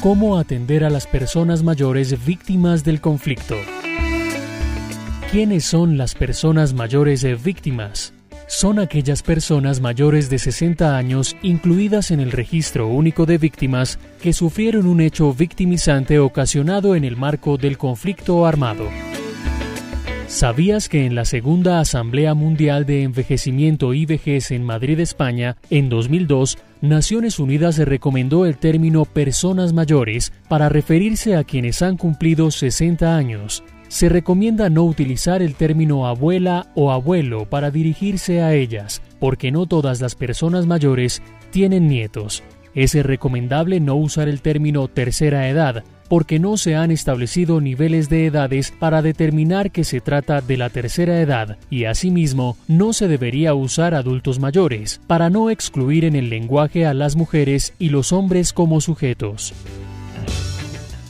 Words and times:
cómo 0.00 0.38
atender 0.38 0.84
a 0.84 0.90
las 0.90 1.06
personas 1.06 1.62
mayores 1.62 2.24
víctimas 2.24 2.84
del 2.84 3.02
conflicto. 3.02 3.56
¿Quiénes 5.30 5.64
son 5.64 5.98
las 5.98 6.14
personas 6.14 6.72
mayores 6.72 7.22
víctimas? 7.42 8.14
Son 8.46 8.78
aquellas 8.78 9.22
personas 9.22 9.80
mayores 9.80 10.30
de 10.30 10.38
60 10.38 10.96
años 10.96 11.36
incluidas 11.42 12.10
en 12.10 12.20
el 12.20 12.32
registro 12.32 12.88
único 12.88 13.26
de 13.26 13.38
víctimas 13.38 13.98
que 14.22 14.32
sufrieron 14.32 14.86
un 14.86 15.02
hecho 15.02 15.32
victimizante 15.34 16.18
ocasionado 16.18 16.96
en 16.96 17.04
el 17.04 17.16
marco 17.16 17.58
del 17.58 17.76
conflicto 17.76 18.46
armado. 18.46 18.88
¿Sabías 20.30 20.88
que 20.88 21.06
en 21.06 21.16
la 21.16 21.24
Segunda 21.24 21.80
Asamblea 21.80 22.34
Mundial 22.34 22.86
de 22.86 23.02
Envejecimiento 23.02 23.94
y 23.94 24.06
Vejez 24.06 24.52
en 24.52 24.62
Madrid, 24.62 25.00
España, 25.00 25.56
en 25.70 25.88
2002, 25.88 26.56
Naciones 26.80 27.40
Unidas 27.40 27.78
recomendó 27.78 28.46
el 28.46 28.56
término 28.56 29.04
personas 29.06 29.72
mayores 29.72 30.32
para 30.48 30.68
referirse 30.68 31.34
a 31.34 31.42
quienes 31.42 31.82
han 31.82 31.96
cumplido 31.96 32.52
60 32.52 33.16
años? 33.16 33.64
Se 33.88 34.08
recomienda 34.08 34.70
no 34.70 34.84
utilizar 34.84 35.42
el 35.42 35.56
término 35.56 36.06
abuela 36.06 36.68
o 36.76 36.92
abuelo 36.92 37.50
para 37.50 37.72
dirigirse 37.72 38.40
a 38.40 38.54
ellas, 38.54 39.02
porque 39.18 39.50
no 39.50 39.66
todas 39.66 40.00
las 40.00 40.14
personas 40.14 40.64
mayores 40.64 41.22
tienen 41.50 41.88
nietos. 41.88 42.44
Es 42.76 42.94
recomendable 42.94 43.80
no 43.80 43.96
usar 43.96 44.28
el 44.28 44.42
término 44.42 44.86
tercera 44.86 45.48
edad, 45.48 45.82
porque 46.10 46.38
no 46.38 46.58
se 46.58 46.74
han 46.74 46.90
establecido 46.90 47.62
niveles 47.62 48.10
de 48.10 48.26
edades 48.26 48.74
para 48.76 49.00
determinar 49.00 49.70
que 49.70 49.84
se 49.84 50.02
trata 50.02 50.42
de 50.42 50.58
la 50.58 50.68
tercera 50.68 51.20
edad, 51.22 51.56
y 51.70 51.86
asimismo 51.86 52.58
no 52.68 52.92
se 52.92 53.08
debería 53.08 53.54
usar 53.54 53.94
adultos 53.94 54.40
mayores, 54.40 55.00
para 55.06 55.30
no 55.30 55.48
excluir 55.48 56.04
en 56.04 56.16
el 56.16 56.28
lenguaje 56.28 56.84
a 56.84 56.92
las 56.92 57.16
mujeres 57.16 57.72
y 57.78 57.88
los 57.88 58.12
hombres 58.12 58.52
como 58.52 58.82
sujetos. 58.82 59.54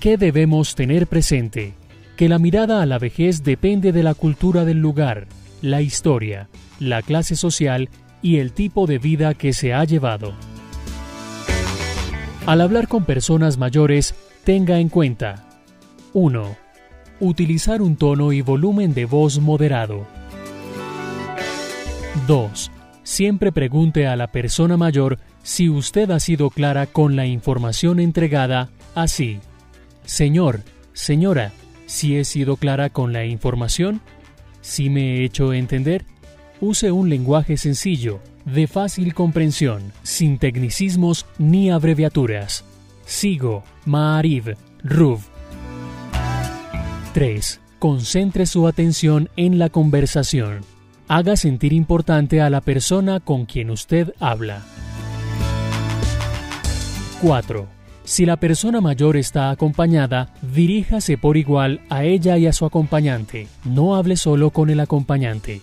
¿Qué 0.00 0.16
debemos 0.16 0.74
tener 0.74 1.08
presente? 1.08 1.74
que 2.16 2.28
la 2.28 2.38
mirada 2.38 2.80
a 2.80 2.86
la 2.86 2.98
vejez 2.98 3.42
depende 3.42 3.92
de 3.92 4.02
la 4.02 4.14
cultura 4.14 4.64
del 4.64 4.78
lugar, 4.78 5.26
la 5.62 5.82
historia, 5.82 6.48
la 6.78 7.02
clase 7.02 7.36
social 7.36 7.88
y 8.22 8.36
el 8.38 8.52
tipo 8.52 8.86
de 8.86 8.98
vida 8.98 9.34
que 9.34 9.52
se 9.52 9.74
ha 9.74 9.84
llevado. 9.84 10.32
Al 12.46 12.60
hablar 12.60 12.88
con 12.88 13.06
personas 13.06 13.56
mayores, 13.56 14.14
tenga 14.44 14.78
en 14.78 14.90
cuenta 14.90 15.46
1. 16.12 16.56
Utilizar 17.20 17.80
un 17.80 17.96
tono 17.96 18.32
y 18.32 18.42
volumen 18.42 18.92
de 18.92 19.06
voz 19.06 19.38
moderado. 19.38 20.06
2. 22.26 22.70
Siempre 23.02 23.50
pregunte 23.50 24.06
a 24.06 24.16
la 24.16 24.26
persona 24.26 24.76
mayor 24.76 25.18
si 25.42 25.70
usted 25.70 26.10
ha 26.10 26.20
sido 26.20 26.50
clara 26.50 26.86
con 26.86 27.16
la 27.16 27.24
información 27.24 27.98
entregada, 27.98 28.68
así. 28.94 29.40
Señor, 30.04 30.60
señora, 30.92 31.52
si 31.86 32.18
he 32.18 32.26
sido 32.26 32.56
clara 32.56 32.90
con 32.90 33.14
la 33.14 33.24
información, 33.24 34.02
si 34.60 34.90
me 34.90 35.16
he 35.16 35.24
hecho 35.24 35.54
entender, 35.54 36.04
use 36.60 36.90
un 36.90 37.08
lenguaje 37.08 37.56
sencillo, 37.56 38.20
de 38.44 38.66
fácil 38.66 39.14
comprensión, 39.14 39.92
sin 40.02 40.38
tecnicismos 40.38 41.26
ni 41.38 41.70
abreviaturas. 41.70 42.64
Sigo, 43.06 43.64
Maariv, 43.84 44.56
Ruv. 44.82 45.20
3. 47.12 47.60
Concentre 47.78 48.46
su 48.46 48.66
atención 48.66 49.28
en 49.36 49.58
la 49.58 49.68
conversación. 49.68 50.60
Haga 51.06 51.36
sentir 51.36 51.72
importante 51.72 52.40
a 52.40 52.50
la 52.50 52.60
persona 52.60 53.20
con 53.20 53.44
quien 53.44 53.70
usted 53.70 54.14
habla. 54.20 54.62
4. 57.20 57.66
Si 58.04 58.26
la 58.26 58.36
persona 58.36 58.80
mayor 58.80 59.16
está 59.16 59.50
acompañada, 59.50 60.34
diríjase 60.42 61.16
por 61.16 61.36
igual 61.36 61.80
a 61.88 62.04
ella 62.04 62.36
y 62.36 62.46
a 62.46 62.52
su 62.52 62.66
acompañante. 62.66 63.46
No 63.64 63.96
hable 63.96 64.16
solo 64.16 64.50
con 64.50 64.68
el 64.68 64.80
acompañante. 64.80 65.62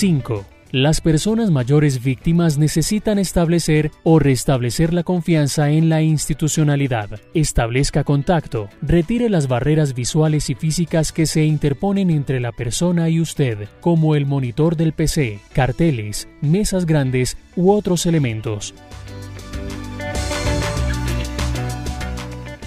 5. 0.00 0.46
Las 0.72 1.02
personas 1.02 1.50
mayores 1.50 2.02
víctimas 2.02 2.56
necesitan 2.56 3.18
establecer 3.18 3.90
o 4.02 4.18
restablecer 4.18 4.94
la 4.94 5.02
confianza 5.02 5.68
en 5.68 5.90
la 5.90 6.00
institucionalidad. 6.00 7.20
Establezca 7.34 8.02
contacto. 8.02 8.70
Retire 8.80 9.28
las 9.28 9.46
barreras 9.46 9.92
visuales 9.92 10.48
y 10.48 10.54
físicas 10.54 11.12
que 11.12 11.26
se 11.26 11.44
interponen 11.44 12.08
entre 12.08 12.40
la 12.40 12.50
persona 12.50 13.10
y 13.10 13.20
usted, 13.20 13.68
como 13.82 14.14
el 14.14 14.24
monitor 14.24 14.74
del 14.74 14.94
PC, 14.94 15.38
carteles, 15.52 16.28
mesas 16.40 16.86
grandes 16.86 17.36
u 17.54 17.70
otros 17.70 18.06
elementos. 18.06 18.72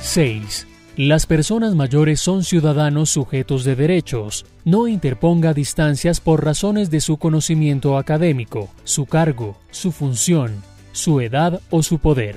6. 0.02 0.68
Las 0.96 1.26
personas 1.26 1.74
mayores 1.74 2.22
son 2.22 2.44
ciudadanos 2.44 3.10
sujetos 3.10 3.64
de 3.64 3.76
derechos. 3.76 4.46
No 4.64 4.88
interponga 4.88 5.56
distancias 5.56 6.20
por 6.20 6.46
razones 6.46 6.92
de 6.92 7.02
su 7.02 7.18
conocimiento 7.18 7.98
académico, 7.98 8.70
su 8.84 9.08
cargo, 9.08 9.58
su 9.72 9.92
función, 9.92 10.62
su 10.92 11.20
edad 11.20 11.60
o 11.72 11.82
su 11.82 11.98
poder. 11.98 12.36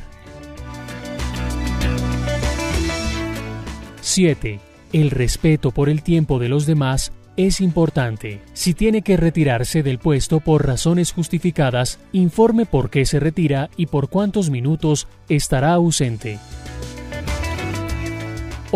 7. 4.00 4.59
El 4.95 5.11
respeto 5.11 5.71
por 5.71 5.91
el 5.91 6.03
tiempo 6.03 6.39
de 6.39 6.49
los 6.49 6.65
demás 6.65 7.12
es 7.37 7.61
importante. 7.61 8.41
Si 8.55 8.72
tiene 8.72 9.03
que 9.03 9.19
retirarse 9.19 9.83
del 9.83 9.99
puesto 9.99 10.41
por 10.41 10.66
razones 10.66 11.12
justificadas, 11.12 11.99
informe 12.12 12.65
por 12.65 12.89
qué 12.89 13.05
se 13.05 13.21
retira 13.21 13.69
y 13.77 13.84
por 13.84 14.09
cuántos 14.09 14.49
minutos 14.49 15.09
estará 15.28 15.75
ausente. 15.75 16.39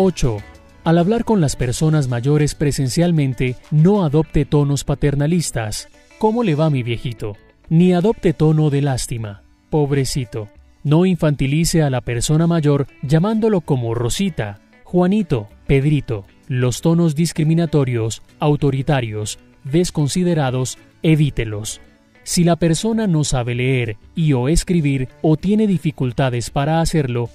8. 0.03 0.37
Al 0.83 0.97
hablar 0.97 1.25
con 1.25 1.41
las 1.41 1.55
personas 1.55 2.07
mayores 2.07 2.55
presencialmente, 2.55 3.55
no 3.69 4.03
adopte 4.03 4.45
tonos 4.45 4.83
paternalistas. 4.83 5.89
¿Cómo 6.17 6.41
le 6.41 6.55
va 6.55 6.71
mi 6.71 6.81
viejito? 6.81 7.37
Ni 7.69 7.93
adopte 7.93 8.33
tono 8.33 8.71
de 8.71 8.81
lástima. 8.81 9.43
Pobrecito. 9.69 10.49
No 10.83 11.05
infantilice 11.05 11.83
a 11.83 11.91
la 11.91 12.01
persona 12.01 12.47
mayor 12.47 12.87
llamándolo 13.03 13.61
como 13.61 13.93
Rosita, 13.93 14.59
Juanito, 14.85 15.49
Pedrito. 15.67 16.25
Los 16.47 16.81
tonos 16.81 17.13
discriminatorios, 17.13 18.23
autoritarios, 18.39 19.37
desconsiderados, 19.65 20.79
evítelos. 21.03 21.79
Si 22.23 22.43
la 22.43 22.55
persona 22.55 23.05
no 23.05 23.23
sabe 23.23 23.53
leer 23.53 23.97
y 24.15 24.33
o 24.33 24.49
escribir 24.49 25.09
o 25.21 25.37
tiene 25.37 25.67
dificultades 25.67 26.49
para 26.49 26.81
hacerlo, 26.81 27.29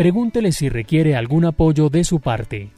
Pregúntele 0.00 0.52
si 0.52 0.70
requiere 0.70 1.14
algún 1.14 1.44
apoyo 1.44 1.90
de 1.90 2.04
su 2.04 2.20
parte. 2.20 2.70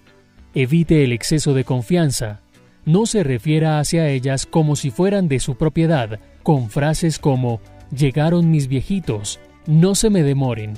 Evite 0.57 1.05
el 1.05 1.13
exceso 1.13 1.55
de 1.55 1.63
confianza. 1.63 2.41
No 2.85 3.07
se 3.07 3.23
refiera 3.23 3.79
hacia 3.79 4.09
ellas 4.09 4.45
como 4.45 4.75
si 4.75 4.91
fueran 4.91 5.29
de 5.29 5.39
su 5.39 5.55
propiedad, 5.55 6.19
con 6.43 6.69
frases 6.69 7.21
como 7.21 7.61
llegaron 7.97 8.51
mis 8.51 8.67
viejitos, 8.67 9.39
no 9.69 9.95
se 9.95 10.11
me 10.11 10.25
demoren. 10.25 10.75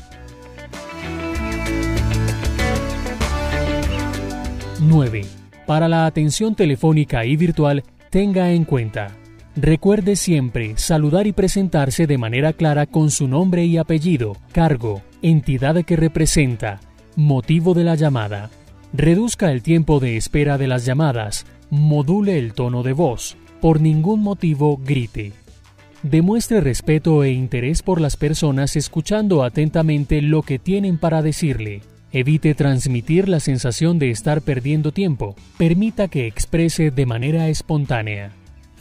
9. 4.81 5.23
Para 5.65 5.89
la 5.89 6.05
atención 6.05 6.55
telefónica 6.55 7.25
y 7.25 7.37
virtual, 7.37 7.85
tenga 8.11 8.51
en 8.51 8.67
cuenta. 8.67 9.17
Recuerde 9.57 10.17
siempre 10.17 10.75
saludar 10.77 11.29
y 11.29 11.33
presentarse 11.33 12.09
de 12.09 12.19
manera 12.19 12.53
clara 12.53 12.87
con 12.87 13.13
su 13.13 13.29
nombre 13.29 13.65
y 13.65 13.77
apellido, 13.77 14.37
cargo, 14.51 15.03
entidad 15.23 15.85
que 15.85 15.95
representa, 15.95 16.81
motivo 17.15 17.73
de 17.73 17.85
la 17.85 17.95
llamada. 17.95 18.51
Reduzca 18.93 19.53
el 19.53 19.63
tiempo 19.63 20.01
de 20.01 20.17
espera 20.17 20.59
de 20.59 20.67
las 20.67 20.85
llamadas, 20.85 21.47
module 21.71 22.37
el 22.37 22.53
tono 22.53 22.83
de 22.83 22.95
voz, 22.95 23.37
por 23.61 23.81
ningún 23.81 24.23
motivo 24.23 24.77
grite. 24.77 25.33
Demuestre 26.03 26.61
respeto 26.61 27.23
e 27.23 27.31
interés 27.31 27.83
por 27.83 28.01
las 28.01 28.17
personas 28.17 28.75
escuchando 28.75 29.45
atentamente 29.45 30.21
lo 30.21 30.43
que 30.43 30.59
tienen 30.59 30.99
para 30.99 31.23
decirle. 31.23 31.81
Evite 32.13 32.55
transmitir 32.55 33.29
la 33.29 33.41
sensación 33.41 34.01
de 34.01 34.11
estar 34.11 34.43
perdiendo 34.43 34.93
tiempo. 34.93 35.37
Permita 35.59 36.09
que 36.09 36.27
exprese 36.27 36.91
de 36.91 37.07
manera 37.07 37.49
espontánea. 37.49 38.33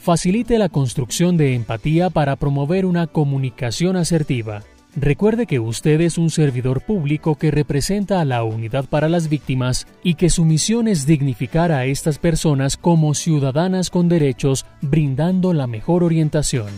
Facilite 0.04 0.58
la 0.58 0.68
construcción 0.68 1.38
de 1.38 1.54
empatía 1.54 2.10
para 2.10 2.36
promover 2.36 2.84
una 2.84 3.06
comunicación 3.06 3.96
asertiva. 3.96 4.62
Recuerde 4.94 5.46
que 5.46 5.60
usted 5.60 5.98
es 6.02 6.18
un 6.18 6.28
servidor 6.28 6.82
público 6.82 7.36
que 7.36 7.50
representa 7.50 8.20
a 8.20 8.26
la 8.26 8.44
Unidad 8.44 8.84
para 8.84 9.08
las 9.08 9.30
Víctimas 9.30 9.86
y 10.02 10.16
que 10.16 10.28
su 10.28 10.44
misión 10.44 10.88
es 10.88 11.06
dignificar 11.06 11.72
a 11.72 11.86
estas 11.86 12.18
personas 12.18 12.76
como 12.76 13.14
ciudadanas 13.14 13.88
con 13.88 14.10
derechos, 14.10 14.66
brindando 14.82 15.54
la 15.54 15.66
mejor 15.66 16.04
orientación. 16.04 16.68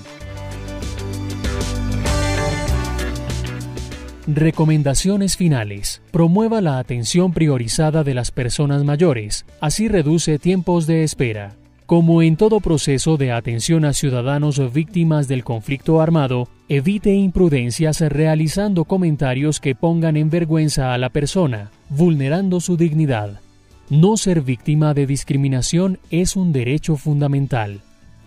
Recomendaciones 4.28 5.36
finales. 5.36 6.00
Promueva 6.12 6.60
la 6.60 6.78
atención 6.78 7.32
priorizada 7.32 8.04
de 8.04 8.14
las 8.14 8.30
personas 8.30 8.84
mayores, 8.84 9.46
así 9.60 9.88
reduce 9.88 10.38
tiempos 10.38 10.86
de 10.86 11.02
espera. 11.02 11.56
Como 11.86 12.20
en 12.20 12.36
todo 12.36 12.58
proceso 12.58 13.16
de 13.16 13.30
atención 13.30 13.84
a 13.84 13.92
ciudadanos 13.92 14.60
víctimas 14.72 15.28
del 15.28 15.44
conflicto 15.44 16.00
armado, 16.00 16.48
evite 16.68 17.14
imprudencias 17.14 18.00
realizando 18.00 18.86
comentarios 18.86 19.60
que 19.60 19.76
pongan 19.76 20.16
en 20.16 20.28
vergüenza 20.28 20.92
a 20.92 20.98
la 20.98 21.10
persona, 21.10 21.70
vulnerando 21.88 22.58
su 22.58 22.76
dignidad. 22.76 23.40
No 23.88 24.16
ser 24.16 24.40
víctima 24.40 24.94
de 24.94 25.06
discriminación 25.06 26.00
es 26.10 26.34
un 26.34 26.52
derecho 26.52 26.96
fundamental. 26.96 27.82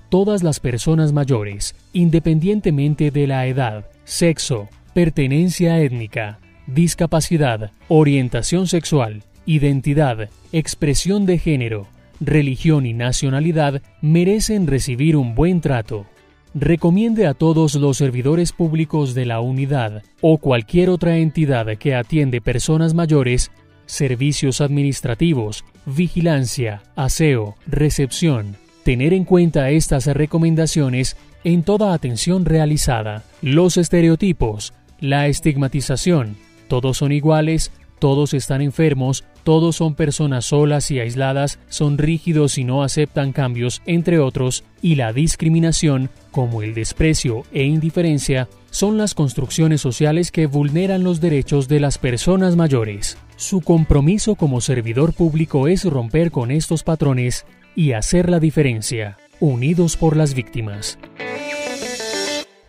Todas 0.07 0.41
las 0.41 0.61
personas 0.61 1.11
mayores, 1.11 1.75
independientemente 1.91 3.11
de 3.11 3.27
la 3.27 3.45
edad, 3.45 3.87
sexo, 4.05 4.69
pertenencia 4.93 5.81
étnica, 5.81 6.39
discapacidad, 6.65 7.71
orientación 7.89 8.67
sexual, 8.67 9.23
identidad, 9.45 10.29
expresión 10.53 11.25
de 11.25 11.39
género, 11.39 11.87
religión 12.19 12.85
y 12.85 12.93
nacionalidad 12.93 13.81
merecen 14.01 14.67
recibir 14.67 15.15
un 15.15 15.35
buen 15.35 15.61
trato. 15.61 16.05
Recomiende 16.53 17.27
a 17.27 17.33
todos 17.33 17.75
los 17.75 17.97
servidores 17.97 18.51
públicos 18.51 19.13
de 19.13 19.25
la 19.25 19.39
unidad 19.39 20.03
o 20.21 20.37
cualquier 20.37 20.89
otra 20.89 21.17
entidad 21.17 21.77
que 21.77 21.95
atiende 21.95 22.41
personas 22.41 22.93
mayores 22.93 23.51
servicios 23.89 24.61
administrativos, 24.61 25.65
vigilancia, 25.85 26.83
aseo, 26.95 27.55
recepción, 27.65 28.55
tener 28.83 29.13
en 29.13 29.25
cuenta 29.25 29.71
estas 29.71 30.05
recomendaciones 30.05 31.17
en 31.43 31.63
toda 31.63 31.93
atención 31.93 32.45
realizada. 32.45 33.23
Los 33.41 33.77
estereotipos, 33.77 34.73
la 34.99 35.27
estigmatización, 35.27 36.37
todos 36.67 36.97
son 36.97 37.11
iguales, 37.11 37.71
todos 37.99 38.33
están 38.33 38.61
enfermos, 38.61 39.25
todos 39.43 39.75
son 39.75 39.93
personas 39.95 40.45
solas 40.45 40.89
y 40.91 40.99
aisladas, 40.99 41.59
son 41.69 41.97
rígidos 41.97 42.57
y 42.57 42.63
no 42.63 42.83
aceptan 42.83 43.33
cambios, 43.33 43.81
entre 43.85 44.19
otros, 44.19 44.63
y 44.81 44.95
la 44.95 45.11
discriminación, 45.13 46.09
como 46.31 46.63
el 46.63 46.73
desprecio 46.73 47.43
e 47.51 47.63
indiferencia, 47.63 48.47
son 48.71 48.97
las 48.97 49.13
construcciones 49.13 49.81
sociales 49.81 50.31
que 50.31 50.47
vulneran 50.47 51.03
los 51.03 51.19
derechos 51.21 51.67
de 51.67 51.79
las 51.79 51.97
personas 51.97 52.55
mayores. 52.55 53.17
Su 53.35 53.61
compromiso 53.61 54.35
como 54.35 54.61
servidor 54.61 55.13
público 55.13 55.67
es 55.67 55.85
romper 55.85 56.31
con 56.31 56.51
estos 56.51 56.83
patrones 56.83 57.47
y 57.75 57.93
hacer 57.93 58.29
la 58.29 58.39
diferencia, 58.39 59.17
unidos 59.39 59.97
por 59.97 60.17
las 60.17 60.33
víctimas. 60.33 60.97